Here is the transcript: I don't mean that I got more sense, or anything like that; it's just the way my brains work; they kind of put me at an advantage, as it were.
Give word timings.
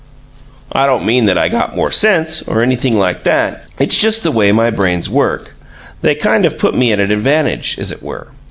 I 0.71 0.87
don't 0.87 1.05
mean 1.05 1.25
that 1.25 1.37
I 1.37 1.47
got 1.47 1.75
more 1.75 1.91
sense, 1.91 2.41
or 2.47 2.63
anything 2.63 2.97
like 2.97 3.23
that; 3.25 3.67
it's 3.77 3.99
just 3.99 4.23
the 4.23 4.31
way 4.31 4.51
my 4.51 4.71
brains 4.71 5.11
work; 5.11 5.53
they 6.01 6.15
kind 6.15 6.43
of 6.43 6.57
put 6.57 6.73
me 6.73 6.91
at 6.91 6.99
an 6.99 7.11
advantage, 7.11 7.77
as 7.77 7.91
it 7.91 8.01
were. 8.01 8.29